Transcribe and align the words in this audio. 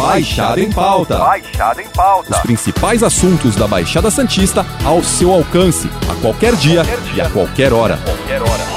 Baixada 0.00 0.58
em 0.60 0.70
Pauta. 0.72 1.18
Baixada 1.18 1.82
em 1.82 1.88
Pauta. 1.90 2.30
Os 2.32 2.38
principais 2.38 3.02
assuntos 3.02 3.54
da 3.54 3.68
Baixada 3.68 4.10
Santista 4.10 4.64
ao 4.82 5.02
seu 5.04 5.30
alcance, 5.32 5.90
a 6.10 6.14
qualquer 6.22 6.56
dia, 6.56 6.82
Qualquer 6.84 7.00
dia. 7.12 7.14
e 7.24 7.26
a 7.26 7.30
qualquer 7.30 7.72
hora. 7.74 7.98
Qualquer 7.98 8.40
hora. 8.42 8.70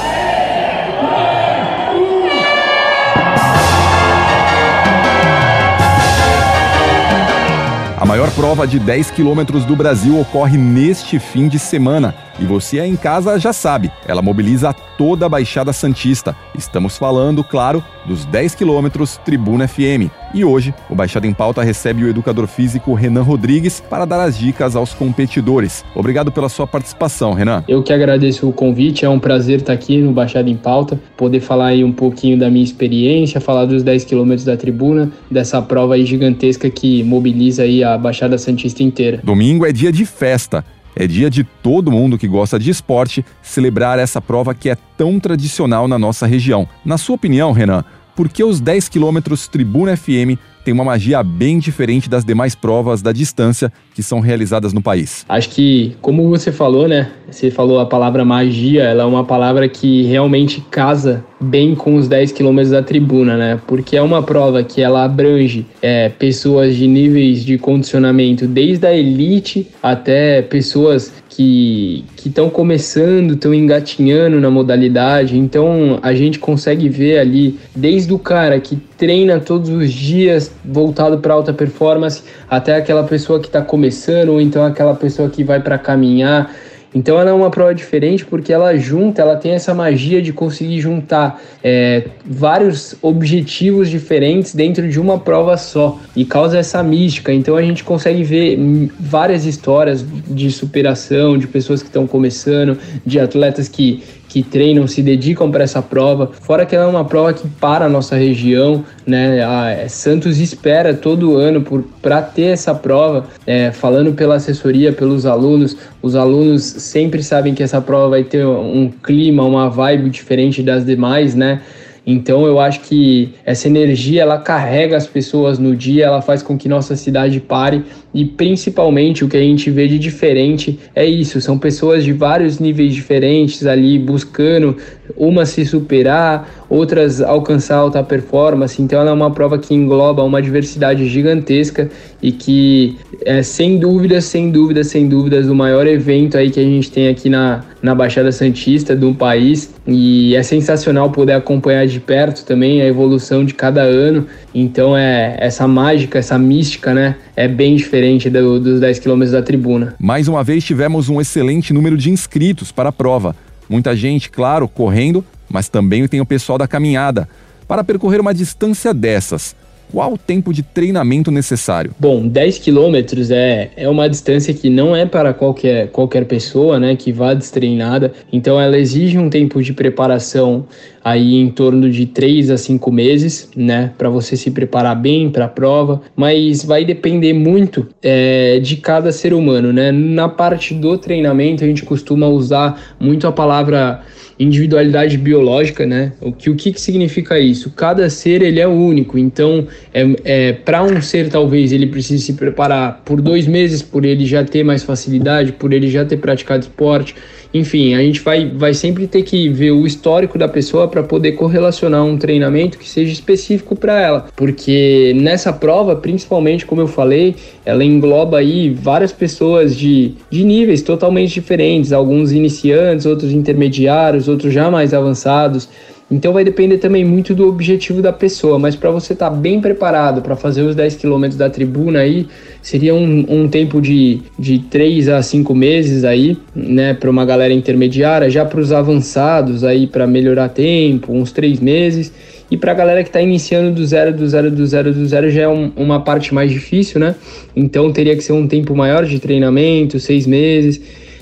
A 7.96 8.04
maior 8.06 8.30
prova 8.32 8.66
de 8.66 8.78
10 8.78 9.10
quilômetros 9.12 9.64
do 9.64 9.74
Brasil 9.74 10.18
ocorre 10.20 10.58
neste 10.58 11.18
fim 11.18 11.48
de 11.48 11.58
semana. 11.58 12.14
E 12.38 12.44
você 12.44 12.80
aí 12.80 12.90
em 12.90 12.96
casa 12.96 13.38
já 13.38 13.52
sabe, 13.52 13.90
ela 14.06 14.20
mobiliza 14.20 14.74
toda 14.98 15.26
a 15.26 15.28
Baixada 15.28 15.72
Santista. 15.72 16.36
Estamos 16.56 16.96
falando, 16.96 17.44
claro, 17.44 17.82
dos 18.06 18.24
10 18.24 18.54
quilômetros 18.54 19.16
Tribuna 19.24 19.68
FM. 19.68 20.10
E 20.32 20.44
hoje, 20.44 20.74
o 20.90 20.94
Baixada 20.96 21.26
em 21.26 21.32
Pauta 21.32 21.62
recebe 21.62 22.04
o 22.04 22.08
educador 22.08 22.48
físico 22.48 22.92
Renan 22.92 23.22
Rodrigues 23.22 23.80
para 23.80 24.04
dar 24.04 24.22
as 24.24 24.36
dicas 24.36 24.74
aos 24.74 24.92
competidores. 24.92 25.84
Obrigado 25.94 26.32
pela 26.32 26.48
sua 26.48 26.66
participação, 26.66 27.32
Renan. 27.32 27.62
Eu 27.68 27.82
que 27.82 27.92
agradeço 27.92 28.48
o 28.48 28.52
convite, 28.52 29.04
é 29.04 29.08
um 29.08 29.20
prazer 29.20 29.60
estar 29.60 29.72
aqui 29.72 29.98
no 29.98 30.12
Baixada 30.12 30.50
em 30.50 30.56
Pauta, 30.56 30.98
poder 31.16 31.40
falar 31.40 31.68
aí 31.68 31.84
um 31.84 31.92
pouquinho 31.92 32.36
da 32.36 32.50
minha 32.50 32.64
experiência, 32.64 33.40
falar 33.40 33.64
dos 33.64 33.84
10 33.84 34.04
quilômetros 34.04 34.44
da 34.44 34.56
tribuna, 34.56 35.12
dessa 35.30 35.62
prova 35.62 35.94
aí 35.94 36.04
gigantesca 36.04 36.68
que 36.68 37.04
mobiliza 37.04 37.62
aí 37.62 37.84
a 37.84 37.96
Baixada 37.96 38.36
Santista 38.36 38.82
inteira. 38.82 39.20
Domingo 39.22 39.64
é 39.64 39.72
dia 39.72 39.92
de 39.92 40.04
festa. 40.04 40.64
É 40.96 41.06
dia 41.06 41.28
de 41.28 41.44
todo 41.44 41.90
mundo 41.90 42.16
que 42.16 42.28
gosta 42.28 42.58
de 42.58 42.70
esporte 42.70 43.24
celebrar 43.42 43.98
essa 43.98 44.20
prova 44.20 44.54
que 44.54 44.70
é 44.70 44.76
tão 44.96 45.18
tradicional 45.18 45.88
na 45.88 45.98
nossa 45.98 46.26
região. 46.26 46.68
Na 46.84 46.96
sua 46.96 47.16
opinião, 47.16 47.52
Renan, 47.52 47.84
por 48.14 48.28
que 48.28 48.44
os 48.44 48.60
10 48.60 48.88
quilômetros 48.88 49.48
Tribuna 49.48 49.96
FM 49.96 50.38
tem 50.64 50.72
uma 50.72 50.84
magia 50.84 51.22
bem 51.22 51.58
diferente 51.58 52.08
das 52.08 52.24
demais 52.24 52.54
provas 52.54 53.02
da 53.02 53.12
distância 53.12 53.72
que 53.94 54.02
são 54.02 54.20
realizadas 54.20 54.72
no 54.72 54.82
país? 54.82 55.24
Acho 55.28 55.50
que, 55.50 55.94
como 56.00 56.28
você 56.28 56.50
falou, 56.50 56.88
né? 56.88 57.10
Você 57.30 57.50
falou 57.50 57.80
a 57.80 57.86
palavra 57.86 58.24
magia, 58.24 58.84
ela 58.84 59.02
é 59.02 59.06
uma 59.06 59.24
palavra 59.24 59.68
que 59.68 60.02
realmente 60.04 60.60
casa 60.70 61.24
bem 61.40 61.74
com 61.74 61.96
os 61.96 62.08
10 62.08 62.32
quilômetros 62.32 62.70
da 62.70 62.82
tribuna, 62.82 63.36
né? 63.36 63.60
Porque 63.66 63.96
é 63.96 64.02
uma 64.02 64.22
prova 64.22 64.62
que 64.62 64.80
ela 64.80 65.04
abrange 65.04 65.66
é, 65.82 66.08
pessoas 66.08 66.74
de 66.76 66.86
níveis 66.86 67.44
de 67.44 67.58
condicionamento, 67.58 68.46
desde 68.46 68.86
a 68.86 68.94
elite 68.94 69.68
até 69.82 70.42
pessoas 70.42 71.12
que 71.28 72.04
estão 72.24 72.48
começando, 72.48 73.34
estão 73.34 73.52
engatinhando 73.52 74.40
na 74.40 74.50
modalidade. 74.50 75.36
Então 75.36 75.98
a 76.02 76.14
gente 76.14 76.38
consegue 76.38 76.88
ver 76.88 77.18
ali, 77.18 77.58
desde 77.74 78.12
o 78.12 78.18
cara 78.18 78.58
que 78.60 78.78
treina 78.96 79.40
todos 79.40 79.68
os 79.68 79.92
dias 79.92 80.50
voltado 80.64 81.18
para 81.18 81.34
alta 81.34 81.52
performance, 81.52 82.22
até 82.48 82.76
aquela 82.76 83.04
pessoa 83.04 83.40
que 83.40 83.46
está 83.46 83.62
começando, 83.62 84.30
ou 84.30 84.40
então 84.40 84.64
aquela 84.64 84.94
pessoa 84.94 85.28
que 85.28 85.42
vai 85.42 85.60
para 85.60 85.78
caminhar. 85.78 86.54
Então 86.94 87.18
ela 87.18 87.30
é 87.30 87.32
uma 87.32 87.50
prova 87.50 87.74
diferente 87.74 88.24
porque 88.24 88.52
ela 88.52 88.76
junta, 88.76 89.20
ela 89.20 89.34
tem 89.34 89.50
essa 89.50 89.74
magia 89.74 90.22
de 90.22 90.32
conseguir 90.32 90.80
juntar 90.80 91.42
é, 91.62 92.04
vários 92.24 92.94
objetivos 93.02 93.90
diferentes 93.90 94.54
dentro 94.54 94.88
de 94.88 95.00
uma 95.00 95.18
prova 95.18 95.56
só 95.56 95.98
e 96.14 96.24
causa 96.24 96.56
essa 96.56 96.80
mística. 96.84 97.32
Então 97.32 97.56
a 97.56 97.62
gente 97.62 97.82
consegue 97.82 98.22
ver 98.22 98.56
várias 99.00 99.44
histórias 99.44 100.06
de 100.28 100.52
superação, 100.52 101.36
de 101.36 101.48
pessoas 101.48 101.82
que 101.82 101.88
estão 101.88 102.06
começando, 102.06 102.78
de 103.04 103.18
atletas 103.18 103.68
que 103.68 104.04
que 104.34 104.42
treinam, 104.42 104.84
se 104.88 105.00
dedicam 105.00 105.48
para 105.48 105.62
essa 105.62 105.80
prova. 105.80 106.28
Fora 106.40 106.66
que 106.66 106.74
ela 106.74 106.86
é 106.86 106.88
uma 106.88 107.04
prova 107.04 107.32
que 107.32 107.46
para 107.48 107.84
a 107.84 107.88
nossa 107.88 108.16
região, 108.16 108.84
né? 109.06 109.44
A 109.44 109.88
Santos 109.88 110.40
espera 110.40 110.92
todo 110.92 111.36
ano 111.36 111.64
para 112.02 112.20
ter 112.20 112.46
essa 112.46 112.74
prova. 112.74 113.28
É, 113.46 113.70
falando 113.70 114.12
pela 114.12 114.34
assessoria, 114.34 114.92
pelos 114.92 115.24
alunos, 115.24 115.76
os 116.02 116.16
alunos 116.16 116.64
sempre 116.64 117.22
sabem 117.22 117.54
que 117.54 117.62
essa 117.62 117.80
prova 117.80 118.08
vai 118.08 118.24
ter 118.24 118.44
um 118.44 118.90
clima, 118.90 119.44
uma 119.44 119.70
vibe 119.70 120.10
diferente 120.10 120.64
das 120.64 120.84
demais, 120.84 121.36
né? 121.36 121.60
Então 122.04 122.44
eu 122.44 122.58
acho 122.58 122.80
que 122.80 123.32
essa 123.46 123.68
energia 123.68 124.22
ela 124.22 124.38
carrega 124.38 124.96
as 124.96 125.06
pessoas 125.06 125.60
no 125.60 125.76
dia, 125.76 126.06
ela 126.06 126.20
faz 126.20 126.42
com 126.42 126.58
que 126.58 126.68
nossa 126.68 126.96
cidade 126.96 127.38
pare 127.38 127.84
e 128.14 128.24
principalmente 128.24 129.24
o 129.24 129.28
que 129.28 129.36
a 129.36 129.40
gente 129.40 129.68
vê 129.70 129.88
de 129.88 129.98
diferente 129.98 130.78
é 130.94 131.04
isso, 131.04 131.40
são 131.40 131.58
pessoas 131.58 132.04
de 132.04 132.12
vários 132.12 132.60
níveis 132.60 132.94
diferentes 132.94 133.66
ali 133.66 133.98
buscando 133.98 134.76
uma 135.16 135.44
se 135.44 135.66
superar, 135.66 136.64
outras 136.68 137.20
alcançar 137.20 137.76
alta 137.76 138.02
performance. 138.02 138.80
Então 138.80 139.00
ela 139.00 139.10
é 139.10 139.12
uma 139.12 139.30
prova 139.30 139.58
que 139.58 139.74
engloba 139.74 140.22
uma 140.22 140.40
diversidade 140.40 141.08
gigantesca 141.08 141.90
e 142.22 142.30
que 142.30 142.96
é 143.24 143.42
sem 143.42 143.78
dúvidas, 143.78 144.24
sem 144.24 144.50
dúvidas, 144.50 144.86
sem 144.86 145.08
dúvidas 145.08 145.48
o 145.48 145.54
maior 145.54 145.86
evento 145.86 146.38
aí 146.38 146.50
que 146.50 146.60
a 146.60 146.64
gente 146.64 146.90
tem 146.90 147.08
aqui 147.08 147.28
na, 147.28 147.64
na 147.82 147.94
Baixada 147.94 148.30
Santista 148.32 148.94
do 148.94 149.12
país 149.12 149.74
e 149.86 150.34
é 150.34 150.42
sensacional 150.42 151.10
poder 151.10 151.32
acompanhar 151.32 151.86
de 151.86 152.00
perto 152.00 152.44
também 152.44 152.80
a 152.80 152.86
evolução 152.86 153.44
de 153.44 153.54
cada 153.54 153.82
ano. 153.82 154.26
Então 154.54 154.96
é 154.96 155.36
essa 155.38 155.66
mágica, 155.66 156.18
essa 156.18 156.38
mística, 156.38 156.94
né? 156.94 157.16
É 157.36 157.48
bem 157.48 157.76
diferente 157.76 158.03
do, 158.30 158.60
dos 158.60 158.80
10 158.80 158.98
quilômetros 158.98 159.32
da 159.32 159.42
tribuna. 159.42 159.94
Mais 159.98 160.28
uma 160.28 160.44
vez 160.44 160.62
tivemos 160.64 161.08
um 161.08 161.20
excelente 161.20 161.72
número 161.72 161.96
de 161.96 162.10
inscritos 162.10 162.70
para 162.70 162.90
a 162.90 162.92
prova. 162.92 163.34
Muita 163.68 163.96
gente, 163.96 164.30
claro, 164.30 164.68
correndo, 164.68 165.24
mas 165.50 165.68
também 165.68 166.06
tem 166.06 166.20
o 166.20 166.26
pessoal 166.26 166.58
da 166.58 166.68
caminhada. 166.68 167.28
Para 167.66 167.82
percorrer 167.82 168.20
uma 168.20 168.34
distância 168.34 168.92
dessas, 168.92 169.56
qual 169.92 170.14
o 170.14 170.18
tempo 170.18 170.52
de 170.52 170.62
treinamento 170.62 171.30
necessário? 171.30 171.92
Bom, 171.98 172.26
10 172.26 172.58
quilômetros 172.58 173.30
é, 173.30 173.70
é 173.76 173.88
uma 173.88 174.08
distância 174.08 174.52
que 174.52 174.68
não 174.68 174.94
é 174.94 175.06
para 175.06 175.32
qualquer, 175.32 175.88
qualquer 175.88 176.24
pessoa, 176.24 176.78
né, 176.78 176.96
que 176.96 177.12
vá 177.12 177.34
destreinada. 177.34 178.12
Então 178.32 178.60
ela 178.60 178.78
exige 178.78 179.18
um 179.18 179.30
tempo 179.30 179.62
de 179.62 179.72
preparação 179.72 180.66
aí 181.04 181.34
em 181.34 181.50
torno 181.50 181.90
de 181.90 182.06
3 182.06 182.50
a 182.50 182.56
5 182.56 182.90
meses, 182.90 183.50
né, 183.54 183.92
para 183.98 184.08
você 184.08 184.36
se 184.36 184.50
preparar 184.50 184.96
bem 184.96 185.30
para 185.30 185.44
a 185.44 185.48
prova, 185.48 186.00
mas 186.16 186.64
vai 186.64 186.84
depender 186.84 187.34
muito 187.34 187.86
é, 188.02 188.58
de 188.60 188.76
cada 188.76 189.12
ser 189.12 189.34
humano, 189.34 189.72
né. 189.72 189.92
Na 189.92 190.28
parte 190.28 190.74
do 190.74 190.96
treinamento 190.96 191.62
a 191.62 191.66
gente 191.66 191.82
costuma 191.82 192.26
usar 192.26 192.80
muito 192.98 193.26
a 193.26 193.32
palavra 193.32 194.02
individualidade 194.38 195.16
biológica, 195.16 195.86
né? 195.86 196.12
O 196.20 196.32
que, 196.32 196.50
o 196.50 196.56
que, 196.56 196.72
que 196.72 196.80
significa 196.80 197.38
isso? 197.38 197.70
Cada 197.70 198.08
ser 198.10 198.42
ele 198.42 198.60
é 198.60 198.66
único, 198.66 199.18
então 199.18 199.66
é, 199.92 200.04
é 200.24 200.52
para 200.52 200.82
um 200.82 201.00
ser 201.00 201.28
talvez 201.28 201.72
ele 201.72 201.86
precise 201.86 202.24
se 202.24 202.32
preparar 202.32 203.02
por 203.04 203.20
dois 203.20 203.46
meses, 203.46 203.82
por 203.82 204.04
ele 204.04 204.26
já 204.26 204.44
ter 204.44 204.64
mais 204.64 204.82
facilidade, 204.82 205.52
por 205.52 205.72
ele 205.72 205.88
já 205.88 206.04
ter 206.04 206.16
praticado 206.16 206.62
esporte. 206.62 207.14
Enfim, 207.54 207.94
a 207.94 208.00
gente 208.00 208.20
vai, 208.20 208.50
vai 208.50 208.74
sempre 208.74 209.06
ter 209.06 209.22
que 209.22 209.48
ver 209.48 209.70
o 209.70 209.86
histórico 209.86 210.36
da 210.36 210.48
pessoa 210.48 210.88
para 210.88 211.04
poder 211.04 211.32
correlacionar 211.32 212.04
um 212.04 212.18
treinamento 212.18 212.76
que 212.76 212.88
seja 212.88 213.12
específico 213.12 213.76
para 213.76 214.00
ela, 214.00 214.26
porque 214.34 215.12
nessa 215.14 215.52
prova, 215.52 215.94
principalmente 215.94 216.66
como 216.66 216.80
eu 216.80 216.88
falei, 216.88 217.36
ela 217.64 217.84
engloba 217.84 218.38
aí 218.38 218.70
várias 218.70 219.12
pessoas 219.12 219.76
de, 219.76 220.14
de 220.28 220.42
níveis 220.42 220.82
totalmente 220.82 221.34
diferentes, 221.34 221.92
alguns 221.92 222.32
iniciantes, 222.32 223.06
outros 223.06 223.30
intermediários, 223.30 224.26
outros 224.26 224.52
já 224.52 224.68
mais 224.68 224.92
avançados. 224.92 225.68
Então 226.10 226.32
vai 226.32 226.44
depender 226.44 226.78
também 226.78 227.04
muito 227.04 227.34
do 227.34 227.48
objetivo 227.48 228.02
da 228.02 228.12
pessoa, 228.12 228.58
mas 228.58 228.76
para 228.76 228.90
você 228.90 229.14
estar 229.14 229.30
tá 229.30 229.34
bem 229.36 229.60
preparado 229.60 230.20
para 230.20 230.36
fazer 230.36 230.62
os 230.62 230.74
10 230.74 230.96
quilômetros 230.96 231.38
da 231.38 231.48
tribuna 231.48 232.00
aí, 232.00 232.26
seria 232.60 232.94
um, 232.94 233.24
um 233.28 233.48
tempo 233.48 233.80
de, 233.80 234.20
de 234.38 234.58
3 234.58 235.08
a 235.08 235.22
5 235.22 235.54
meses 235.54 236.04
aí, 236.04 236.36
né, 236.54 236.92
para 236.92 237.10
uma 237.10 237.24
galera 237.24 237.54
intermediária, 237.54 238.28
já 238.28 238.44
para 238.44 238.60
os 238.60 238.70
avançados 238.70 239.64
aí 239.64 239.86
para 239.86 240.06
melhorar 240.06 240.50
tempo, 240.50 241.12
uns 241.12 241.32
3 241.32 241.58
meses. 241.60 242.12
E 242.50 242.56
para 242.56 242.72
a 242.72 242.74
galera 242.74 243.02
que 243.02 243.08
está 243.08 243.22
iniciando 243.22 243.72
do 243.72 243.84
zero, 243.86 244.12
do 244.12 244.28
zero, 244.28 244.50
do 244.50 244.66
zero, 244.66 244.92
do 244.92 245.06
zero, 245.06 245.30
já 245.30 245.42
é 245.42 245.48
um, 245.48 245.72
uma 245.74 246.00
parte 246.00 246.34
mais 246.34 246.52
difícil, 246.52 247.00
né? 247.00 247.14
Então 247.56 247.90
teria 247.90 248.14
que 248.14 248.22
ser 248.22 248.32
um 248.32 248.46
tempo 248.46 248.76
maior 248.76 249.06
de 249.06 249.18
treinamento, 249.18 249.98
seis 249.98 250.26
meses. 250.26 250.80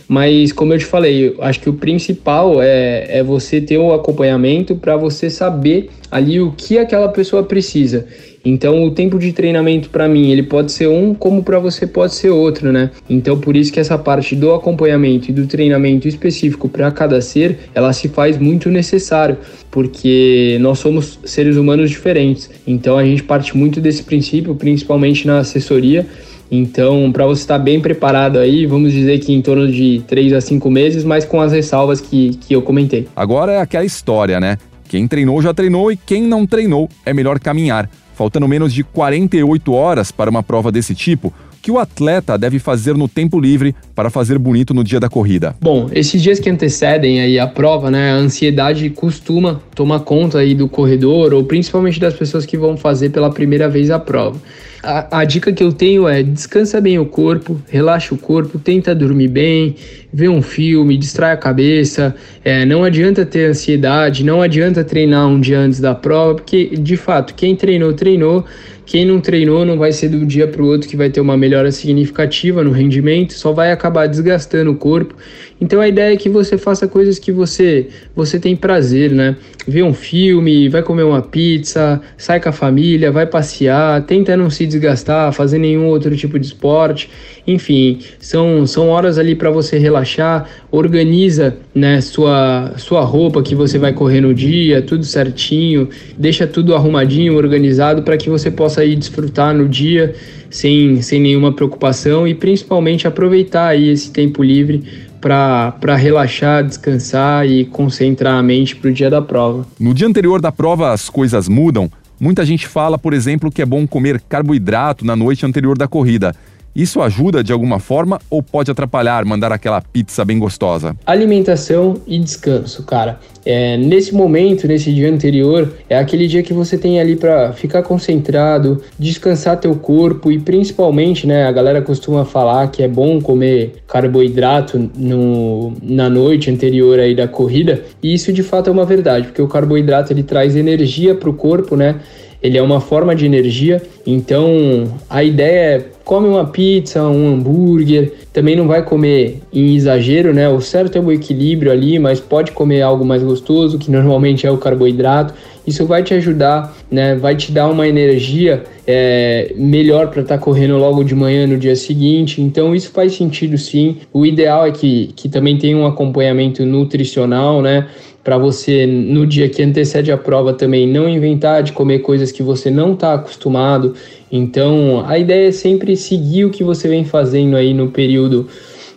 Mas, 0.09 0.53
como 0.53 0.73
eu 0.73 0.79
te 0.79 0.85
falei, 0.85 1.35
acho 1.41 1.61
que 1.61 1.71
o 1.71 1.75
principal 1.75 2.63
é, 2.63 3.19
é 3.19 3.23
você 3.23 3.61
ter 3.61 3.79
o 3.79 3.93
acompanhamento 3.93 4.77
para 4.77 4.97
você 4.97 5.31
saber 5.31 5.91
ali 6.11 6.41
o 6.41 6.53
que 6.53 6.79
aquela 6.79 7.09
pessoa 7.09 7.43
precisa. 7.43 8.07
Então, 8.45 8.85
o 8.85 8.91
tempo 8.91 9.19
de 9.19 9.33
treinamento 9.33 9.89
para 9.89 10.09
mim, 10.09 10.31
ele 10.31 10.43
pode 10.43 10.73
ser 10.73 10.89
um, 10.89 11.15
como 11.15 11.45
para 11.45 11.61
você 11.61 11.87
pode 11.87 12.15
ser 12.15 12.31
outro, 12.31 12.73
né? 12.73 12.91
Então, 13.09 13.39
por 13.39 13.57
isso 13.57 13.73
que 13.73 13.79
essa 13.79 13.97
parte 13.97 14.35
do 14.35 14.53
acompanhamento 14.53 15.31
e 15.31 15.33
do 15.33 15.47
treinamento 15.47 16.09
específico 16.09 16.69
para 16.69 16.91
cada 16.91 17.21
ser, 17.21 17.61
ela 17.73 17.93
se 17.93 18.09
faz 18.09 18.37
muito 18.37 18.69
necessário, 18.69 19.39
porque 19.71 20.59
nós 20.61 20.81
somos 20.81 21.21
seres 21.25 21.57
humanos 21.57 21.89
diferentes. 21.89 22.51
Então, 22.67 22.99
a 22.99 23.05
gente 23.05 23.23
parte 23.23 23.57
muito 23.57 23.81
desse 23.81 24.03
princípio, 24.03 24.55
principalmente 24.57 25.25
na 25.27 25.39
assessoria, 25.39 26.05
então, 26.55 27.11
para 27.11 27.25
você 27.25 27.41
estar 27.41 27.59
bem 27.59 27.81
preparado 27.81 28.39
aí, 28.39 28.67
vamos 28.67 28.93
dizer 28.93 29.19
que 29.21 29.33
em 29.33 29.41
torno 29.41 29.73
de 29.73 30.03
3 30.07 30.35
a 30.35 30.41
5 30.43 30.71
meses, 30.71 31.03
mas 31.03 31.25
com 31.25 31.41
as 31.41 31.51
ressalvas 31.51 31.99
que, 31.99 32.35
que 32.35 32.55
eu 32.55 32.61
comentei. 32.61 33.09
Agora 33.17 33.53
é 33.53 33.61
aquela 33.63 33.87
história, 33.87 34.39
né? 34.39 34.59
Quem 34.87 35.09
treinou 35.09 35.41
já 35.41 35.55
treinou 35.55 35.91
e 35.91 35.97
quem 35.97 36.21
não 36.23 36.47
treinou 36.47 36.91
é 37.07 37.15
melhor 37.15 37.41
caminhar. 37.41 37.89
faltando 38.15 38.47
menos 38.47 38.75
de 38.75 38.85
48 38.85 39.73
horas 39.73 40.13
para 40.13 40.29
uma 40.29 40.43
prova 40.43 40.71
desse 40.71 40.95
tipo, 40.95 41.33
que 41.63 41.71
o 41.71 41.79
atleta 41.79 42.37
deve 42.37 42.59
fazer 42.59 42.97
no 42.97 43.07
tempo 43.07 43.39
livre 43.39 43.75
para 43.95 44.11
fazer 44.11 44.37
bonito 44.37 44.75
no 44.75 44.83
dia 44.83 44.99
da 44.99 45.09
corrida? 45.09 45.55
Bom, 45.61 45.89
esses 45.93 46.21
dias 46.21 46.41
que 46.41 46.51
antecedem 46.51 47.21
aí 47.21 47.39
a 47.39 47.47
prova, 47.47 47.89
né, 47.89 48.11
a 48.11 48.17
ansiedade 48.17 48.91
costuma 48.91 49.63
tomar 49.73 50.01
conta 50.01 50.39
aí 50.39 50.55
do 50.55 50.69
corredor 50.69 51.33
ou 51.33 51.45
principalmente 51.45 52.01
das 52.01 52.15
pessoas 52.15 52.45
que 52.45 52.59
vão 52.59 52.77
fazer 52.77 53.11
pela 53.11 53.31
primeira 53.31 53.69
vez 53.69 53.91
a 53.91 53.99
prova. 53.99 54.41
A, 54.83 55.21
a, 55.21 55.25
dica 55.25 55.53
que 55.53 55.63
eu 55.63 55.73
tenho 55.73 56.09
é 56.09 56.25
descansa 56.25 56.81
bem 56.81 56.99
o 56.99 57.07
corpo, 57.07 57.63
relaxa 57.69 58.13
o 58.13 58.19
corpo, 58.19 58.59
tenta 58.59 58.93
dormir 58.93 59.29
bem, 59.29 59.77
vê 60.13 60.29
um 60.29 60.43
filme, 60.43 60.97
distrai 60.97 61.31
a 61.31 61.37
cabeça. 61.37 62.13
É, 62.45 62.65
não 62.65 62.83
adianta 62.83 63.25
ter 63.25 63.51
ansiedade, 63.51 64.25
não 64.25 64.43
adianta 64.43 64.83
treinar 64.83 65.29
um 65.29 65.41
dia 65.41 65.61
antes 65.61 65.79
da 65.79 65.95
prova, 65.95 66.35
porque 66.35 66.71
de 66.77 66.97
fato 66.97 67.33
quem 67.35 67.55
treinou, 67.55 67.93
treinou. 67.93 68.45
Quem 68.93 69.07
não 69.07 69.23
treinou 69.23 69.65
não 69.65 69.79
vai 69.79 69.91
ser 69.91 70.11
do 70.11 70.27
dia 70.27 70.47
para 70.47 70.61
o 70.61 70.67
outro 70.67 70.87
que 70.87 70.99
vai 70.99 71.09
ter 71.09 71.19
uma 71.19 71.35
melhora 71.35 71.73
significativa 71.73 72.63
no 72.63 72.71
rendimento, 72.71 73.33
só 73.33 73.51
vai 73.51 73.73
acabar 73.73 74.07
desgastando 74.07 74.71
o 74.71 74.77
corpo. 74.77 75.15
Então 75.63 75.81
a 75.81 75.87
ideia 75.87 76.13
é 76.13 76.17
que 76.17 76.29
você 76.29 76.59
faça 76.59 76.89
coisas 76.89 77.21
que 77.21 77.31
você 77.31 77.87
você 78.17 78.37
tem 78.37 78.57
prazer, 78.57 79.13
né? 79.13 79.37
Vê 79.65 79.81
um 79.81 79.95
filme, 79.95 80.69
vai 80.69 80.83
comer 80.83 81.05
uma 81.05 81.23
pizza, 81.23 82.01
sai 82.19 82.41
com 82.41 82.49
a 82.49 82.53
família, 82.53 83.13
vai 83.13 83.27
passear, 83.27 84.03
tenta 84.03 84.37
não 84.37 84.51
se 84.51 84.67
desgastar, 84.67 85.33
fazer 85.33 85.59
nenhum 85.59 85.87
outro 85.87 86.17
tipo 86.17 86.37
de 86.37 86.47
esporte. 86.47 87.09
Enfim, 87.47 88.01
são, 88.19 88.67
são 88.67 88.89
horas 88.89 89.19
ali 89.19 89.37
para 89.37 89.53
você 89.53 89.79
relaxar, 89.79 90.49
organiza 90.69 91.57
né, 91.73 92.01
sua, 92.01 92.73
sua 92.77 93.03
roupa 93.03 93.41
que 93.41 93.55
você 93.55 93.79
vai 93.79 93.93
correr 93.93 94.21
no 94.21 94.35
dia, 94.35 94.83
tudo 94.83 95.05
certinho, 95.05 95.89
deixa 96.19 96.45
tudo 96.45 96.75
arrumadinho, 96.75 97.37
organizado 97.37 98.03
para 98.03 98.17
que 98.17 98.29
você 98.29 98.51
possa 98.51 98.85
ir 98.85 98.97
desfrutar 98.97 99.55
no 99.55 99.69
dia 99.69 100.13
sem, 100.51 101.01
sem 101.03 101.21
nenhuma 101.21 101.53
preocupação 101.53 102.27
e 102.27 102.35
principalmente 102.35 103.07
aproveitar 103.07 103.69
aí 103.69 103.89
esse 103.89 104.11
tempo 104.11 104.43
livre 104.43 105.12
para 105.23 105.95
relaxar, 105.97 106.65
descansar 106.65 107.47
e 107.47 107.65
concentrar 107.65 108.35
a 108.35 108.43
mente 108.43 108.75
para 108.75 108.91
o 108.91 108.93
dia 108.93 109.09
da 109.09 109.23
prova. 109.23 109.65
No 109.79 109.95
dia 109.95 110.09
anterior 110.09 110.41
da 110.41 110.51
prova, 110.51 110.93
as 110.93 111.09
coisas 111.09 111.49
mudam. 111.49 111.89
Muita 112.21 112.45
gente 112.45 112.67
fala, 112.67 112.99
por 112.99 113.15
exemplo, 113.15 113.51
que 113.51 113.63
é 113.63 113.67
bom 113.67 113.87
comer 113.87 114.21
carboidrato 114.29 115.05
na 115.05 115.17
noite 115.17 115.47
anterior 115.47 115.79
da 115.79 115.89
corrida. 115.89 116.35
Isso 116.75 117.03
ajuda 117.03 117.45
de 117.45 117.53
alguma 117.53 117.79
forma 117.79 118.19
ou 118.31 118.43
pode 118.43 118.71
atrapalhar 118.71 119.27
mandar 119.27 119.53
aquela 119.53 119.83
pizza 119.83 120.25
bem 120.25 120.39
gostosa? 120.39 120.97
Alimentação 121.05 122.01
e 122.07 122.19
descanso, 122.19 122.83
cara. 122.85 123.21
É, 123.45 123.77
nesse 123.77 124.15
momento, 124.15 124.67
nesse 124.67 124.91
dia 124.91 125.13
anterior, 125.13 125.71
é 125.87 125.99
aquele 125.99 126.27
dia 126.27 126.43
que 126.43 126.55
você 126.55 126.79
tem 126.79 126.99
ali 126.99 127.15
para 127.15 127.53
ficar 127.53 127.83
concentrado, 127.83 128.81
descansar 128.99 129.61
teu 129.61 129.75
corpo 129.75 130.33
e 130.33 130.39
principalmente, 130.39 131.27
né, 131.27 131.45
a 131.45 131.53
galera 131.53 131.83
costuma 131.83 132.25
falar 132.25 132.69
que 132.69 132.83
é 132.83 132.89
bom 132.89 133.21
comer 133.21 133.83
carboidrato 133.87 134.91
no, 134.97 135.75
na 135.83 136.09
noite 136.09 136.51
anterior 136.51 136.99
aí 136.99 137.15
da 137.15 137.29
corrida, 137.29 137.83
e 138.03 138.15
isso 138.15 138.33
de 138.33 138.43
fato 138.43 138.71
é 138.71 138.73
uma 138.73 138.87
verdade, 138.87 139.27
porque 139.27 139.43
o 139.43 139.49
carboidrato 139.49 140.13
ele 140.13 140.23
traz 140.23 140.57
energia 140.57 141.15
para 141.15 141.29
o 141.29 141.35
corpo, 141.35 141.77
né? 141.77 141.97
Ele 142.43 142.59
é 142.59 142.63
uma 142.63 142.81
forma 142.81 143.15
de 143.15 143.25
energia, 143.25 143.81
então 144.07 144.93
a 145.09 145.23
ideia 145.23 145.77
é 145.77 145.85
come 146.05 146.29
uma 146.29 146.45
pizza, 146.45 147.03
um 147.05 147.35
hambúrguer, 147.35 148.13
também 148.33 148.57
não 148.57 148.67
vai 148.67 148.83
comer 148.85 149.41
em 149.53 149.75
exagero, 149.75 150.35
né? 150.35 150.49
O 150.49 150.61
certo 150.61 150.97
é 150.97 151.01
o 151.01 151.13
equilíbrio 151.13 151.71
ali, 151.71 151.99
mas 151.99 152.19
pode 152.19 152.53
comer 152.53 152.83
algo 152.83 153.05
mais 153.05 153.23
gostoso, 153.23 153.79
que 153.79 153.91
normalmente 153.91 154.47
é 154.47 154.51
o 154.51 154.59
carboidrato. 154.59 155.35
Isso 155.67 155.87
vai 155.87 156.03
te 156.03 156.13
ajudar, 156.15 156.77
né? 156.91 157.15
Vai 157.15 157.37
te 157.37 157.53
dar 157.53 157.69
uma 157.69 157.87
energia 157.87 158.65
é, 158.87 159.53
melhor 159.57 160.09
para 160.09 160.23
estar 160.23 160.39
tá 160.39 160.43
correndo 160.43 160.77
logo 160.77 161.05
de 161.05 161.15
manhã 161.15 161.47
no 161.47 161.57
dia 161.57 161.77
seguinte. 161.77 162.41
Então 162.43 162.75
isso 162.75 162.91
faz 162.91 163.15
sentido 163.15 163.57
sim. 163.57 163.99
O 164.13 164.27
ideal 164.27 164.67
é 164.67 164.73
que, 164.73 165.11
que 165.15 165.29
também 165.29 165.57
tenha 165.57 165.77
um 165.77 165.87
acompanhamento 165.87 166.65
nutricional, 166.67 167.63
né? 167.63 167.87
Para 168.23 168.39
você 168.39 168.87
no 168.87 169.27
dia 169.27 169.49
que 169.49 169.63
antecede 169.63 170.13
a 170.13 170.17
prova 170.17 170.53
também 170.53 170.87
não 170.87 171.09
inventar 171.09 171.63
de 171.63 171.73
comer 171.73 172.01
coisas 172.01 172.31
que 172.31 172.43
você 172.43 172.71
não 172.71 172.93
está 172.93 173.15
acostumado 173.15 173.95
então, 174.33 175.05
a 175.07 175.19
ideia 175.19 175.49
é 175.49 175.53
sempre 175.53 175.95
seguir 175.95 176.47
o 176.47 176.51
que 176.51 176.65
você 176.65 176.89
vem 176.89 177.05
fazendo 177.05 177.55
aí 177.55 177.75
no 177.75 177.91
período 177.91 178.49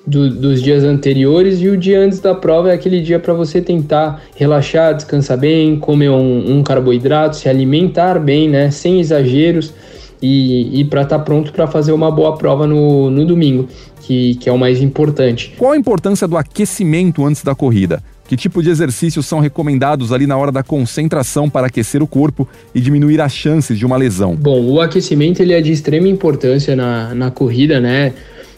do, 0.08 0.30
dos 0.30 0.64
dias 0.64 0.86
anteriores 0.86 1.60
e 1.60 1.68
o 1.68 1.76
dia 1.76 2.00
antes 2.00 2.22
da 2.22 2.34
prova 2.34 2.70
é 2.70 2.74
aquele 2.74 3.02
dia 3.02 3.20
para 3.20 3.34
você 3.34 3.60
tentar 3.60 4.22
relaxar, 4.38 4.96
descansar 4.96 5.38
bem, 5.38 5.78
comer 5.78 6.10
um, 6.10 6.58
um, 6.58 6.64
carboidrato, 6.64 7.36
se 7.36 7.50
alimentar 7.50 8.18
bem, 8.18 8.48
né, 8.48 8.72
sem 8.72 9.02
exageros 9.02 9.74
e, 10.22 10.80
e 10.80 10.86
para 10.86 11.02
estar 11.02 11.18
tá 11.18 11.24
pronto 11.24 11.52
para 11.52 11.68
fazer 11.68 11.92
uma 11.92 12.10
boa 12.10 12.38
prova 12.38 12.66
no, 12.66 13.12
no 13.12 13.26
domingo, 13.26 13.68
que, 14.04 14.36
que 14.36 14.48
é 14.48 14.54
o 14.54 14.58
mais 14.58 14.82
importante. 14.82 15.54
Qual 15.58 15.74
a 15.74 15.78
importância 15.78 16.26
do 16.30 16.38
aquecimento 16.38 17.26
antes 17.26 17.44
da 17.44 17.54
corrida? 17.54 18.02
Que 18.28 18.36
tipo 18.36 18.62
de 18.64 18.70
exercícios 18.70 19.26
são 19.26 19.40
recomendados 19.40 20.12
ali 20.12 20.26
na 20.26 20.36
hora 20.36 20.52
da 20.52 20.64
concentração 20.64 21.50
para 21.50 21.68
aquecer 21.68 22.02
o 22.02 22.08
corpo 22.08 22.48
e 22.74 22.82
diminuir 22.82 23.22
as 23.22 23.32
chances 23.32 23.78
de 23.78 23.86
uma 23.86 23.98
lesão? 23.98 24.36
Bom, 24.36 24.66
o 24.66 24.82
aquecimento 24.82 25.42
ele 25.42 25.54
é 25.54 25.62
de 25.62 25.72
extrema 25.72 26.08
importância 26.08 26.76
na, 26.76 27.14
na 27.14 27.30
corrida, 27.30 27.80
né? 27.80 28.14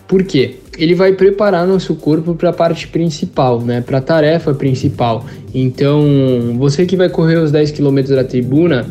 Por 0.07 0.23
quê? 0.23 0.55
Ele 0.77 0.95
vai 0.95 1.11
preparar 1.11 1.67
nosso 1.67 1.95
corpo 1.95 2.33
para 2.33 2.49
a 2.49 2.53
parte 2.53 2.87
principal, 2.87 3.59
né? 3.61 3.81
Para 3.81 3.97
a 3.97 4.01
tarefa 4.01 4.53
principal. 4.53 5.25
Então, 5.53 6.55
você 6.57 6.85
que 6.85 6.95
vai 6.95 7.09
correr 7.09 7.37
os 7.37 7.51
10 7.51 7.71
km 7.71 8.03
da 8.03 8.23
tribuna, 8.23 8.87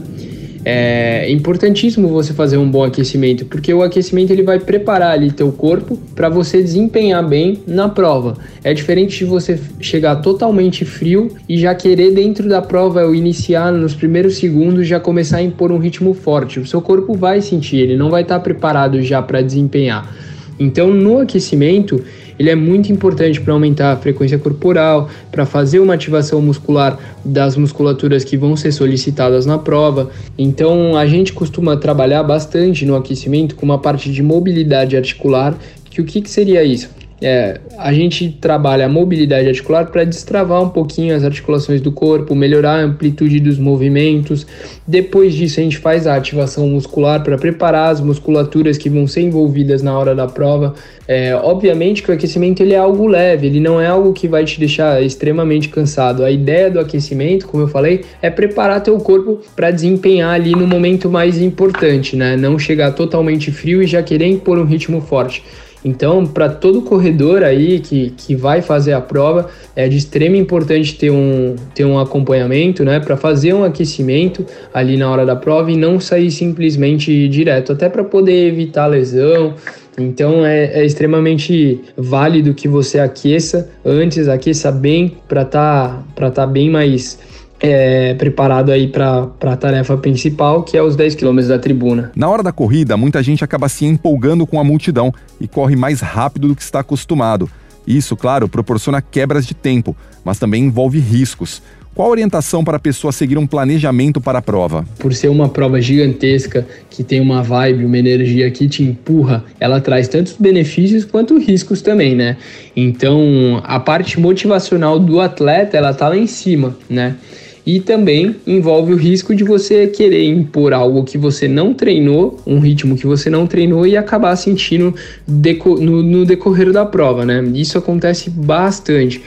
é 0.68 1.30
importantíssimo 1.30 2.08
você 2.08 2.34
fazer 2.34 2.56
um 2.56 2.68
bom 2.68 2.82
aquecimento, 2.82 3.44
porque 3.44 3.72
o 3.72 3.84
aquecimento 3.84 4.32
ele 4.32 4.42
vai 4.42 4.58
preparar 4.58 5.12
ali 5.12 5.30
teu 5.30 5.52
corpo 5.52 5.96
para 6.12 6.28
você 6.28 6.60
desempenhar 6.60 7.24
bem 7.24 7.60
na 7.68 7.88
prova. 7.88 8.36
É 8.64 8.74
diferente 8.74 9.16
de 9.18 9.24
você 9.24 9.60
chegar 9.80 10.16
totalmente 10.16 10.84
frio 10.84 11.30
e 11.48 11.56
já 11.56 11.72
querer 11.72 12.10
dentro 12.10 12.48
da 12.48 12.60
prova 12.60 13.00
eu 13.02 13.14
iniciar 13.14 13.70
nos 13.70 13.94
primeiros 13.94 14.38
segundos 14.38 14.88
já 14.88 14.98
começar 14.98 15.36
a 15.36 15.42
impor 15.42 15.70
um 15.70 15.78
ritmo 15.78 16.12
forte. 16.12 16.58
O 16.58 16.66
seu 16.66 16.82
corpo 16.82 17.14
vai 17.14 17.40
sentir, 17.40 17.76
ele 17.76 17.96
não 17.96 18.10
vai 18.10 18.22
estar 18.22 18.38
tá 18.38 18.40
preparado 18.40 19.00
já 19.02 19.22
para 19.22 19.42
desempenhar. 19.42 20.12
Então, 20.58 20.92
no 20.92 21.18
aquecimento, 21.18 22.02
ele 22.38 22.50
é 22.50 22.54
muito 22.54 22.92
importante 22.92 23.40
para 23.40 23.52
aumentar 23.52 23.92
a 23.92 23.96
frequência 23.96 24.38
corporal, 24.38 25.08
para 25.30 25.46
fazer 25.46 25.80
uma 25.80 25.94
ativação 25.94 26.40
muscular 26.40 26.98
das 27.24 27.56
musculaturas 27.56 28.24
que 28.24 28.36
vão 28.36 28.56
ser 28.56 28.72
solicitadas 28.72 29.46
na 29.46 29.58
prova. 29.58 30.10
Então, 30.38 30.96
a 30.96 31.06
gente 31.06 31.32
costuma 31.32 31.76
trabalhar 31.76 32.22
bastante 32.22 32.84
no 32.84 32.96
aquecimento 32.96 33.54
com 33.54 33.64
uma 33.64 33.78
parte 33.78 34.10
de 34.10 34.22
mobilidade 34.22 34.96
articular, 34.96 35.56
que 35.90 36.00
o 36.00 36.04
que, 36.04 36.20
que 36.20 36.30
seria 36.30 36.62
isso? 36.62 36.90
É, 37.20 37.60
a 37.78 37.94
gente 37.94 38.30
trabalha 38.30 38.84
a 38.84 38.88
mobilidade 38.88 39.48
articular 39.48 39.86
para 39.86 40.04
destravar 40.04 40.62
um 40.62 40.68
pouquinho 40.68 41.16
as 41.16 41.24
articulações 41.24 41.80
do 41.80 41.90
corpo, 41.90 42.34
melhorar 42.34 42.80
a 42.80 42.82
amplitude 42.82 43.40
dos 43.40 43.58
movimentos. 43.58 44.46
Depois 44.86 45.34
disso, 45.34 45.58
a 45.58 45.62
gente 45.62 45.78
faz 45.78 46.06
a 46.06 46.14
ativação 46.14 46.68
muscular 46.68 47.22
para 47.22 47.38
preparar 47.38 47.90
as 47.90 48.00
musculaturas 48.00 48.76
que 48.76 48.90
vão 48.90 49.06
ser 49.06 49.22
envolvidas 49.22 49.82
na 49.82 49.98
hora 49.98 50.14
da 50.14 50.26
prova. 50.26 50.74
É, 51.08 51.34
obviamente 51.36 52.02
que 52.02 52.10
o 52.10 52.14
aquecimento 52.14 52.60
ele 52.62 52.74
é 52.74 52.78
algo 52.78 53.06
leve, 53.06 53.46
ele 53.46 53.60
não 53.60 53.80
é 53.80 53.86
algo 53.86 54.12
que 54.12 54.26
vai 54.26 54.44
te 54.44 54.58
deixar 54.58 55.02
extremamente 55.02 55.68
cansado. 55.68 56.24
A 56.24 56.30
ideia 56.30 56.70
do 56.70 56.80
aquecimento, 56.80 57.46
como 57.46 57.62
eu 57.62 57.68
falei, 57.68 58.04
é 58.20 58.28
preparar 58.28 58.82
teu 58.82 58.98
corpo 58.98 59.40
para 59.54 59.70
desempenhar 59.70 60.34
ali 60.34 60.50
no 60.50 60.66
momento 60.66 61.08
mais 61.08 61.40
importante, 61.40 62.16
né? 62.16 62.36
Não 62.36 62.58
chegar 62.58 62.90
totalmente 62.92 63.50
frio 63.50 63.82
e 63.82 63.86
já 63.86 64.02
querer 64.02 64.26
impor 64.26 64.58
um 64.58 64.64
ritmo 64.64 65.00
forte. 65.00 65.42
Então, 65.86 66.26
para 66.26 66.48
todo 66.48 66.82
corredor 66.82 67.44
aí 67.44 67.78
que, 67.78 68.10
que 68.16 68.34
vai 68.34 68.60
fazer 68.60 68.92
a 68.92 69.00
prova, 69.00 69.48
é 69.76 69.86
de 69.86 69.96
extrema 69.96 70.36
importância 70.36 70.96
ter 70.98 71.12
um, 71.12 71.54
ter 71.76 71.84
um 71.84 71.96
acompanhamento, 71.96 72.84
né, 72.84 72.98
para 72.98 73.16
fazer 73.16 73.54
um 73.54 73.62
aquecimento 73.62 74.44
ali 74.74 74.96
na 74.96 75.08
hora 75.08 75.24
da 75.24 75.36
prova 75.36 75.70
e 75.70 75.76
não 75.76 76.00
sair 76.00 76.32
simplesmente 76.32 77.28
direto, 77.28 77.70
até 77.70 77.88
para 77.88 78.02
poder 78.02 78.48
evitar 78.48 78.88
lesão. 78.88 79.54
Então 79.96 80.44
é, 80.44 80.80
é, 80.80 80.84
extremamente 80.84 81.80
válido 81.96 82.52
que 82.52 82.66
você 82.66 82.98
aqueça 82.98 83.70
antes, 83.84 84.26
aqueça 84.26 84.72
bem 84.72 85.16
para 85.28 85.42
estar 85.42 86.04
tá, 86.16 86.30
tá 86.32 86.46
bem 86.48 86.68
mais 86.68 87.16
é, 87.60 88.14
preparado 88.14 88.70
aí 88.70 88.86
para 88.88 89.28
a 89.40 89.56
tarefa 89.56 89.96
principal, 89.96 90.62
que 90.62 90.76
é 90.76 90.82
os 90.82 90.96
10 90.96 91.14
quilômetros 91.14 91.48
da 91.48 91.58
tribuna. 91.58 92.12
Na 92.14 92.28
hora 92.28 92.42
da 92.42 92.52
corrida, 92.52 92.96
muita 92.96 93.22
gente 93.22 93.44
acaba 93.44 93.68
se 93.68 93.84
empolgando 93.84 94.46
com 94.46 94.60
a 94.60 94.64
multidão 94.64 95.12
e 95.40 95.48
corre 95.48 95.76
mais 95.76 96.00
rápido 96.00 96.48
do 96.48 96.56
que 96.56 96.62
está 96.62 96.80
acostumado. 96.80 97.48
Isso, 97.86 98.16
claro, 98.16 98.48
proporciona 98.48 99.00
quebras 99.00 99.46
de 99.46 99.54
tempo, 99.54 99.96
mas 100.24 100.38
também 100.38 100.64
envolve 100.64 100.98
riscos. 100.98 101.62
Qual 101.94 102.08
a 102.08 102.10
orientação 102.10 102.62
para 102.62 102.76
a 102.76 102.80
pessoa 102.80 103.10
seguir 103.10 103.38
um 103.38 103.46
planejamento 103.46 104.20
para 104.20 104.40
a 104.40 104.42
prova? 104.42 104.84
Por 104.98 105.14
ser 105.14 105.28
uma 105.28 105.48
prova 105.48 105.80
gigantesca, 105.80 106.66
que 106.90 107.02
tem 107.02 107.20
uma 107.20 107.42
vibe, 107.42 107.86
uma 107.86 107.96
energia 107.96 108.50
que 108.50 108.68
te 108.68 108.82
empurra, 108.82 109.42
ela 109.58 109.80
traz 109.80 110.06
tantos 110.06 110.34
benefícios 110.38 111.06
quanto 111.06 111.38
riscos 111.38 111.80
também, 111.80 112.14
né? 112.14 112.36
Então, 112.76 113.62
a 113.64 113.80
parte 113.80 114.20
motivacional 114.20 114.98
do 114.98 115.22
atleta, 115.22 115.78
ela 115.78 115.94
tá 115.94 116.10
lá 116.10 116.18
em 116.18 116.26
cima, 116.26 116.76
né? 116.90 117.16
E 117.66 117.80
também 117.80 118.36
envolve 118.46 118.92
o 118.92 118.96
risco 118.96 119.34
de 119.34 119.42
você 119.42 119.88
querer 119.88 120.24
impor 120.24 120.72
algo 120.72 121.02
que 121.02 121.18
você 121.18 121.48
não 121.48 121.74
treinou, 121.74 122.38
um 122.46 122.60
ritmo 122.60 122.96
que 122.96 123.08
você 123.08 123.28
não 123.28 123.44
treinou 123.44 123.84
e 123.84 123.96
acabar 123.96 124.36
sentindo 124.36 124.94
deco 125.26 125.74
no, 125.80 126.00
no 126.00 126.24
decorrer 126.24 126.70
da 126.70 126.86
prova, 126.86 127.24
né? 127.24 127.42
Isso 127.54 127.76
acontece 127.76 128.30
bastante. 128.30 129.20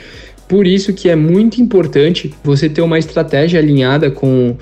Por 0.48 0.66
isso 0.66 0.94
que 0.94 1.10
é 1.10 1.14
muito 1.14 1.60
importante 1.60 2.32
você 2.42 2.68
ter 2.68 2.80
uma 2.80 2.98
estratégia 2.98 3.60
alinhada 3.60 4.10
com, 4.10 4.56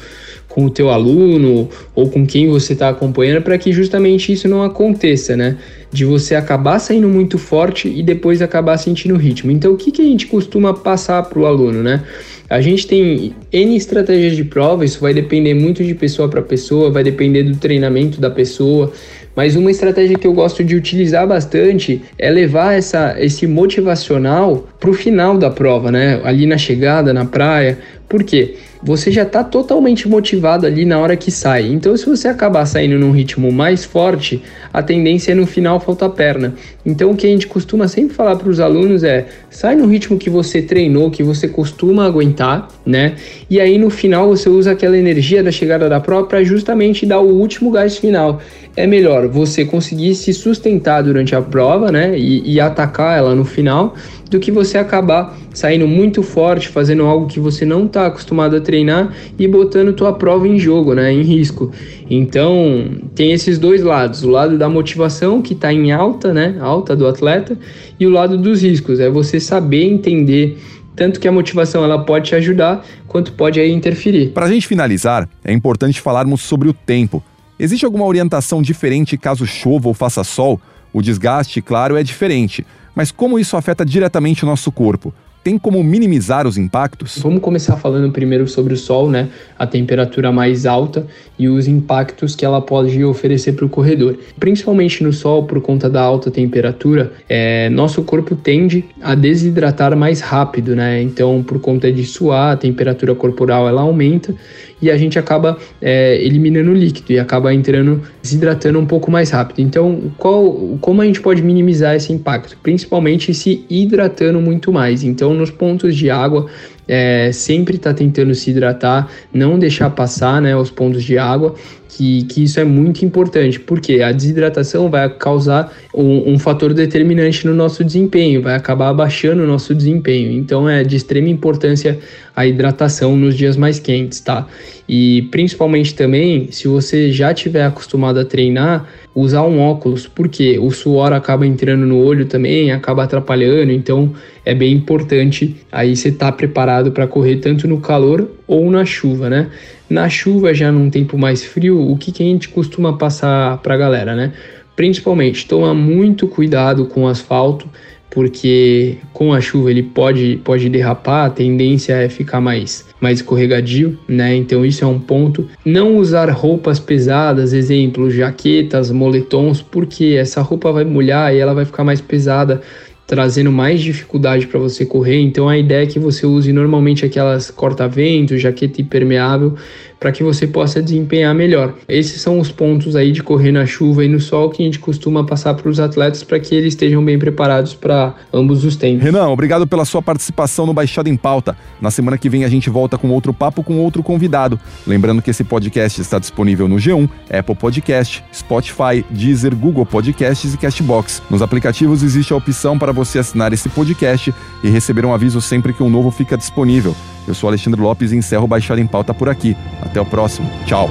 com 0.48 0.64
o 0.64 0.70
teu 0.70 0.90
aluno 0.90 1.68
ou 1.94 2.10
com 2.10 2.26
quem 2.26 2.48
você 2.48 2.72
está 2.72 2.88
acompanhando 2.88 3.42
para 3.42 3.56
que 3.56 3.72
justamente 3.72 4.32
isso 4.32 4.48
não 4.48 4.62
aconteça, 4.64 5.36
né? 5.36 5.56
De 5.92 6.04
você 6.04 6.34
acabar 6.34 6.80
saindo 6.80 7.08
muito 7.08 7.38
forte 7.38 7.88
e 7.88 8.02
depois 8.02 8.42
acabar 8.42 8.76
sentindo 8.76 9.14
o 9.14 9.18
ritmo. 9.18 9.52
Então, 9.52 9.72
o 9.72 9.76
que, 9.76 9.92
que 9.92 10.02
a 10.02 10.04
gente 10.04 10.26
costuma 10.26 10.74
passar 10.74 11.22
para 11.22 11.38
o 11.38 11.46
aluno, 11.46 11.80
né? 11.80 12.02
A 12.48 12.62
gente 12.62 12.86
tem 12.86 13.34
N 13.52 13.76
estratégias 13.76 14.34
de 14.34 14.42
prova, 14.42 14.84
isso 14.84 15.00
vai 15.00 15.12
depender 15.12 15.52
muito 15.52 15.84
de 15.84 15.94
pessoa 15.94 16.28
para 16.28 16.40
pessoa, 16.40 16.90
vai 16.90 17.04
depender 17.04 17.42
do 17.42 17.56
treinamento 17.56 18.20
da 18.20 18.30
pessoa, 18.30 18.90
mas 19.36 19.54
uma 19.54 19.70
estratégia 19.70 20.18
que 20.18 20.26
eu 20.26 20.32
gosto 20.32 20.64
de 20.64 20.74
utilizar 20.74 21.24
bastante 21.26 22.02
é 22.18 22.30
levar 22.30 22.72
essa, 22.72 23.14
esse 23.18 23.46
motivacional 23.46 24.66
para 24.80 24.90
o 24.90 24.92
final 24.94 25.36
da 25.36 25.50
prova, 25.50 25.92
né? 25.92 26.20
Ali 26.24 26.46
na 26.46 26.58
chegada, 26.58 27.12
na 27.12 27.24
praia. 27.24 27.78
Por 28.08 28.24
quê? 28.24 28.56
você 28.82 29.10
já 29.10 29.22
está 29.22 29.42
totalmente 29.42 30.08
motivado 30.08 30.66
ali 30.66 30.84
na 30.84 30.98
hora 30.98 31.16
que 31.16 31.30
sai. 31.30 31.66
Então, 31.66 31.96
se 31.96 32.06
você 32.06 32.28
acabar 32.28 32.64
saindo 32.66 32.98
num 32.98 33.10
ritmo 33.10 33.50
mais 33.50 33.84
forte, 33.84 34.42
a 34.72 34.82
tendência 34.82 35.32
é 35.32 35.34
no 35.34 35.46
final 35.46 35.80
faltar 35.80 36.10
perna. 36.10 36.54
Então, 36.84 37.10
o 37.10 37.16
que 37.16 37.26
a 37.26 37.30
gente 37.30 37.46
costuma 37.46 37.88
sempre 37.88 38.14
falar 38.14 38.36
para 38.36 38.48
os 38.48 38.60
alunos 38.60 39.02
é: 39.02 39.26
sai 39.50 39.74
no 39.74 39.86
ritmo 39.86 40.18
que 40.18 40.30
você 40.30 40.62
treinou, 40.62 41.10
que 41.10 41.22
você 41.22 41.48
costuma 41.48 42.06
aguentar, 42.06 42.68
né? 42.86 43.16
E 43.50 43.60
aí 43.60 43.78
no 43.78 43.90
final 43.90 44.28
você 44.28 44.48
usa 44.48 44.72
aquela 44.72 44.96
energia 44.96 45.42
da 45.42 45.50
chegada 45.50 45.88
da 45.88 46.00
prova 46.00 46.26
para 46.26 46.44
justamente 46.44 47.04
dar 47.04 47.20
o 47.20 47.28
último 47.28 47.70
gás 47.70 47.98
final. 47.98 48.40
É 48.78 48.86
melhor 48.86 49.26
você 49.26 49.64
conseguir 49.64 50.14
se 50.14 50.32
sustentar 50.32 51.02
durante 51.02 51.34
a 51.34 51.42
prova, 51.42 51.90
né? 51.90 52.16
E, 52.16 52.48
e 52.48 52.60
atacar 52.60 53.18
ela 53.18 53.34
no 53.34 53.44
final 53.44 53.96
do 54.30 54.38
que 54.38 54.52
você 54.52 54.78
acabar 54.78 55.36
saindo 55.52 55.88
muito 55.88 56.22
forte, 56.22 56.68
fazendo 56.68 57.02
algo 57.04 57.26
que 57.26 57.40
você 57.40 57.64
não 57.64 57.86
está 57.86 58.06
acostumado 58.06 58.54
a 58.54 58.60
treinar 58.60 59.12
e 59.36 59.48
botando 59.48 59.92
tua 59.92 60.12
prova 60.12 60.46
em 60.46 60.60
jogo, 60.60 60.94
né, 60.94 61.12
em 61.12 61.22
risco. 61.22 61.72
Então, 62.08 62.88
tem 63.16 63.32
esses 63.32 63.58
dois 63.58 63.82
lados, 63.82 64.22
o 64.22 64.30
lado 64.30 64.56
da 64.56 64.68
motivação 64.68 65.42
que 65.42 65.54
está 65.54 65.72
em 65.72 65.90
alta, 65.90 66.32
né, 66.32 66.56
alta 66.60 66.94
do 66.94 67.04
atleta, 67.08 67.58
e 67.98 68.06
o 68.06 68.10
lado 68.10 68.38
dos 68.38 68.62
riscos, 68.62 69.00
é 69.00 69.10
você 69.10 69.40
saber 69.40 69.82
entender 69.86 70.56
tanto 70.94 71.18
que 71.18 71.26
a 71.26 71.32
motivação 71.32 71.82
ela 71.82 72.04
pode 72.04 72.28
te 72.28 72.34
ajudar, 72.36 72.84
quanto 73.08 73.32
pode 73.32 73.58
aí 73.58 73.72
interferir. 73.72 74.28
Para 74.28 74.46
a 74.46 74.52
gente 74.52 74.68
finalizar, 74.68 75.28
é 75.44 75.52
importante 75.52 76.00
falarmos 76.00 76.42
sobre 76.42 76.68
o 76.68 76.72
tempo. 76.72 77.22
Existe 77.58 77.84
alguma 77.84 78.04
orientação 78.04 78.62
diferente 78.62 79.18
caso 79.18 79.44
chova 79.44 79.88
ou 79.88 79.94
faça 79.94 80.22
sol? 80.22 80.60
O 80.92 81.02
desgaste, 81.02 81.60
claro, 81.60 81.96
é 81.96 82.04
diferente, 82.04 82.64
mas 82.94 83.10
como 83.10 83.38
isso 83.38 83.56
afeta 83.56 83.84
diretamente 83.84 84.44
o 84.44 84.46
nosso 84.46 84.70
corpo? 84.70 85.12
Tem 85.42 85.56
como 85.56 85.82
minimizar 85.82 86.46
os 86.46 86.58
impactos? 86.58 87.18
Vamos 87.22 87.40
começar 87.40 87.76
falando 87.76 88.12
primeiro 88.12 88.46
sobre 88.46 88.74
o 88.74 88.76
sol, 88.76 89.08
né? 89.08 89.28
A 89.58 89.66
temperatura 89.66 90.30
mais 90.30 90.66
alta 90.66 91.06
e 91.38 91.48
os 91.48 91.66
impactos 91.66 92.36
que 92.36 92.44
ela 92.44 92.60
pode 92.60 93.02
oferecer 93.04 93.52
para 93.52 93.64
o 93.64 93.68
corredor. 93.68 94.18
Principalmente 94.38 95.02
no 95.02 95.12
sol, 95.12 95.44
por 95.44 95.60
conta 95.62 95.88
da 95.88 96.02
alta 96.02 96.30
temperatura, 96.30 97.12
é, 97.28 97.70
nosso 97.70 98.02
corpo 98.02 98.36
tende 98.36 98.84
a 99.00 99.14
desidratar 99.14 99.96
mais 99.96 100.20
rápido, 100.20 100.76
né? 100.76 101.00
Então, 101.00 101.42
por 101.42 101.60
conta 101.60 101.90
de 101.90 102.04
suar, 102.04 102.52
a 102.52 102.56
temperatura 102.56 103.14
corporal 103.14 103.68
ela 103.68 103.82
aumenta 103.82 104.34
e 104.80 104.90
a 104.90 104.96
gente 104.96 105.18
acaba 105.18 105.56
é, 105.80 106.22
eliminando 106.22 106.70
o 106.70 106.74
líquido 106.74 107.12
e 107.12 107.18
acaba 107.18 107.52
entrando, 107.52 108.02
desidratando 108.22 108.78
um 108.78 108.86
pouco 108.86 109.10
mais 109.10 109.30
rápido. 109.30 109.60
Então, 109.60 110.12
qual, 110.16 110.78
como 110.80 111.02
a 111.02 111.04
gente 111.04 111.20
pode 111.20 111.42
minimizar 111.42 111.94
esse 111.94 112.12
impacto? 112.12 112.56
Principalmente 112.62 113.34
se 113.34 113.64
hidratando 113.68 114.40
muito 114.40 114.72
mais. 114.72 115.02
Então, 115.02 115.34
nos 115.34 115.50
pontos 115.50 115.96
de 115.96 116.10
água, 116.10 116.46
é, 116.88 117.30
sempre 117.32 117.76
está 117.76 117.92
tentando 117.92 118.34
se 118.34 118.50
hidratar, 118.50 119.10
não 119.32 119.58
deixar 119.58 119.90
passar 119.90 120.40
né, 120.40 120.56
os 120.56 120.70
pontos 120.70 121.04
de 121.04 121.18
água, 121.18 121.54
que, 121.88 122.22
que 122.24 122.44
isso 122.44 122.60
é 122.60 122.64
muito 122.64 123.04
importante, 123.04 123.58
porque 123.58 124.02
a 124.02 124.12
desidratação 124.12 124.88
vai 124.88 125.08
causar 125.08 125.72
um, 125.92 126.32
um 126.32 126.38
fator 126.38 126.72
determinante 126.72 127.44
no 127.46 127.52
nosso 127.52 127.82
desempenho, 127.82 128.40
vai 128.40 128.54
acabar 128.54 128.88
abaixando 128.88 129.42
o 129.42 129.46
nosso 129.46 129.74
desempenho. 129.74 130.30
Então 130.30 130.68
é 130.68 130.84
de 130.84 130.94
extrema 130.94 131.28
importância 131.28 131.98
a 132.38 132.46
hidratação 132.46 133.16
nos 133.16 133.36
dias 133.36 133.56
mais 133.56 133.80
quentes, 133.80 134.20
tá? 134.20 134.46
E 134.88 135.22
principalmente 135.22 135.92
também, 135.92 136.52
se 136.52 136.68
você 136.68 137.10
já 137.10 137.34
tiver 137.34 137.64
acostumado 137.64 138.20
a 138.20 138.24
treinar, 138.24 138.88
usar 139.12 139.42
um 139.42 139.58
óculos, 139.58 140.06
porque 140.06 140.56
o 140.56 140.70
suor 140.70 141.12
acaba 141.12 141.44
entrando 141.44 141.84
no 141.84 141.98
olho 141.98 142.26
também, 142.26 142.70
acaba 142.70 143.02
atrapalhando, 143.02 143.72
então 143.72 144.14
é 144.44 144.54
bem 144.54 144.72
importante 144.72 145.56
aí 145.72 145.96
você 145.96 146.10
estar 146.10 146.26
tá 146.26 146.32
preparado 146.32 146.92
para 146.92 147.08
correr 147.08 147.38
tanto 147.38 147.66
no 147.66 147.80
calor 147.80 148.30
ou 148.46 148.70
na 148.70 148.84
chuva, 148.84 149.28
né? 149.28 149.48
Na 149.90 150.08
chuva, 150.08 150.54
já 150.54 150.70
num 150.70 150.88
tempo 150.90 151.18
mais 151.18 151.44
frio, 151.44 151.90
o 151.90 151.98
que, 151.98 152.12
que 152.12 152.22
a 152.22 152.26
gente 152.26 152.50
costuma 152.50 152.96
passar 152.96 153.58
para 153.58 153.74
a 153.74 153.76
galera, 153.76 154.14
né? 154.14 154.32
Principalmente, 154.76 155.44
toma 155.44 155.74
muito 155.74 156.28
cuidado 156.28 156.86
com 156.86 157.02
o 157.02 157.08
asfalto, 157.08 157.68
porque 158.10 158.96
com 159.12 159.32
a 159.32 159.40
chuva 159.40 159.70
ele 159.70 159.82
pode, 159.82 160.40
pode 160.44 160.68
derrapar, 160.68 161.26
a 161.26 161.30
tendência 161.30 161.94
é 161.94 162.08
ficar 162.08 162.40
mais, 162.40 162.86
mais 163.00 163.18
escorregadio, 163.18 163.98
né? 164.08 164.34
Então 164.34 164.64
isso 164.64 164.84
é 164.84 164.86
um 164.86 164.98
ponto. 164.98 165.46
Não 165.64 165.96
usar 165.96 166.30
roupas 166.30 166.78
pesadas, 166.78 167.52
exemplo, 167.52 168.10
jaquetas, 168.10 168.90
moletons, 168.90 169.60
porque 169.60 170.16
essa 170.18 170.40
roupa 170.40 170.72
vai 170.72 170.84
molhar 170.84 171.34
e 171.34 171.38
ela 171.38 171.54
vai 171.54 171.64
ficar 171.64 171.84
mais 171.84 172.00
pesada 172.00 172.62
trazendo 173.08 173.50
mais 173.50 173.80
dificuldade 173.80 174.46
para 174.46 174.60
você 174.60 174.84
correr. 174.84 175.18
Então 175.18 175.48
a 175.48 175.56
ideia 175.56 175.82
é 175.82 175.86
que 175.86 175.98
você 175.98 176.26
use 176.26 176.52
normalmente 176.52 177.06
aquelas 177.06 177.50
corta-vento, 177.50 178.36
jaqueta 178.36 178.82
impermeável, 178.82 179.54
para 179.98 180.12
que 180.12 180.22
você 180.22 180.46
possa 180.46 180.82
desempenhar 180.82 181.34
melhor. 181.34 181.74
Esses 181.88 182.20
são 182.20 182.38
os 182.38 182.50
pontos 182.50 182.96
aí 182.96 183.12
de 183.12 183.22
correr 183.22 183.52
na 183.52 183.66
chuva 183.66 184.04
e 184.04 184.08
no 184.08 184.20
sol 184.20 184.50
que 184.50 184.62
a 184.62 184.66
gente 184.66 184.78
costuma 184.78 185.24
passar 185.24 185.54
para 185.54 185.68
os 185.68 185.80
atletas 185.80 186.22
para 186.22 186.38
que 186.38 186.54
eles 186.54 186.74
estejam 186.74 187.04
bem 187.04 187.18
preparados 187.18 187.74
para 187.74 188.14
ambos 188.32 188.64
os 188.64 188.76
tempos. 188.76 189.02
Renan, 189.02 189.28
obrigado 189.28 189.66
pela 189.66 189.84
sua 189.84 190.02
participação 190.02 190.66
no 190.66 190.72
Baixada 190.72 191.08
em 191.08 191.16
Pauta. 191.16 191.56
Na 191.80 191.90
semana 191.90 192.16
que 192.16 192.28
vem 192.28 192.44
a 192.44 192.48
gente 192.48 192.70
volta 192.70 192.96
com 192.96 193.08
outro 193.10 193.32
papo 193.32 193.62
com 193.62 193.78
outro 193.78 194.02
convidado. 194.02 194.58
Lembrando 194.86 195.22
que 195.22 195.30
esse 195.30 195.44
podcast 195.44 196.00
está 196.00 196.18
disponível 196.18 196.68
no 196.68 196.76
G1, 196.76 197.08
Apple 197.30 197.54
Podcast, 197.54 198.24
Spotify, 198.32 199.04
Deezer, 199.10 199.54
Google 199.54 199.86
Podcasts 199.86 200.54
e 200.54 200.58
Castbox. 200.58 201.22
Nos 201.30 201.42
aplicativos 201.42 202.02
existe 202.02 202.32
a 202.32 202.36
opção 202.36 202.78
para 202.78 202.92
você 202.92 203.18
assinar 203.18 203.52
esse 203.52 203.68
podcast 203.68 204.34
e 204.62 204.68
receber 204.68 205.04
um 205.04 205.12
aviso 205.12 205.40
sempre 205.40 205.72
que 205.72 205.82
um 205.82 205.90
novo 205.90 206.10
fica 206.10 206.36
disponível. 206.36 206.94
Eu 207.28 207.34
sou 207.34 207.48
Alexandre 207.48 207.78
Lopes 207.78 208.10
e 208.10 208.16
encerro 208.16 208.44
o 208.44 208.48
Baixada 208.48 208.80
em 208.80 208.86
Pauta 208.86 209.12
por 209.12 209.28
aqui. 209.28 209.54
Até 209.82 210.00
o 210.00 210.06
próximo. 210.06 210.50
Tchau. 210.64 210.90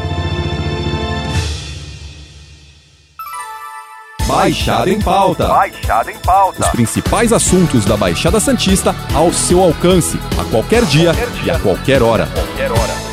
Baixada 4.27 4.89
em 4.89 5.01
Pauta. 5.01 5.47
Baixada 5.47 6.11
em 6.11 6.17
Pauta. 6.19 6.61
Os 6.61 6.67
principais 6.69 7.33
assuntos 7.33 7.85
da 7.85 7.97
Baixada 7.97 8.39
Santista 8.39 8.95
ao 9.15 9.33
seu 9.33 9.63
alcance, 9.63 10.19
a 10.39 10.43
qualquer 10.45 10.85
dia, 10.85 11.13
qualquer 11.13 11.31
dia. 11.31 11.43
e 11.45 11.55
a 11.55 11.59
qualquer 11.59 12.03
hora. 12.03 12.27
Qualquer 12.27 12.71
hora. 12.71 13.06